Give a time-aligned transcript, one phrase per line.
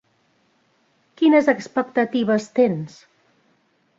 [1.21, 2.97] Quines expectatives tens?